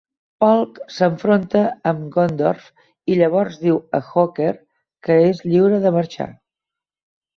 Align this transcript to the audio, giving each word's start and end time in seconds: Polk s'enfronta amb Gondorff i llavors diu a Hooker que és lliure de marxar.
Polk 0.43 0.77
s'enfronta 0.93 1.61
amb 1.91 2.07
Gondorff 2.15 2.87
i 3.15 3.19
llavors 3.19 3.59
diu 3.67 3.77
a 3.99 4.03
Hooker 4.07 4.51
que 5.07 5.19
és 5.27 5.43
lliure 5.49 5.83
de 5.85 5.93
marxar. 5.99 6.29